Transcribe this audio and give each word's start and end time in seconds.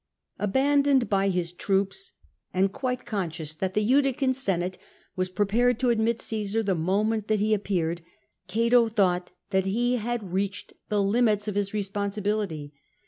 Abandoned 0.39 1.09
by 1.11 1.29
his 1.29 1.51
troops, 1.53 2.13
and 2.55 2.71
quite 2.73 3.05
conscious 3.05 3.53
that 3.53 3.75
the 3.75 3.83
Utican 3.85 4.33
senate 4.33 4.79
was 5.15 5.29
prepared 5.29 5.79
to 5.79 5.91
admit 5.91 6.19
Caesar 6.21 6.63
the 6.63 6.73
moment 6.73 7.27
that 7.27 7.37
he 7.37 7.53
appeared, 7.53 8.01
Cato 8.47 8.89
thought 8.89 9.29
that 9.51 9.67
he 9.67 9.97
had 9.97 10.33
reached 10.33 10.73
the 10.89 11.03
limits 11.03 11.47
of 11.47 11.53
his 11.53 11.71
responsibility. 11.71 12.73